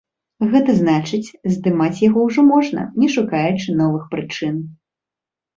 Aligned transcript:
Гэта 0.53 0.71
значыць, 0.77 1.33
здымаць 1.57 1.99
яго 2.07 2.19
ўжо 2.29 2.41
можна, 2.53 2.87
не 3.03 3.11
шукаючы 3.17 3.77
новых 3.83 4.03
прычын. 4.15 4.55